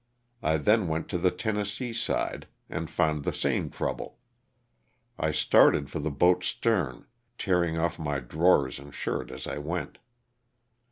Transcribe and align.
I 0.41 0.57
then 0.57 0.87
went 0.87 1.09
to 1.09 1.19
the 1.19 1.29
Tennessee 1.29 1.93
side 1.93 2.47
and 2.71 2.89
found 2.89 3.23
the 3.23 3.31
same 3.31 3.69
trouble. 3.69 4.17
I 5.19 5.29
started 5.29 5.91
for 5.91 5.99
the 5.99 6.09
boat's 6.09 6.47
stern, 6.47 7.05
tearing 7.37 7.77
off 7.77 7.99
my 7.99 8.17
drawers 8.19 8.79
and 8.79 8.91
shirt 8.95 9.29
as 9.29 9.45
I 9.45 9.59
went. 9.59 9.99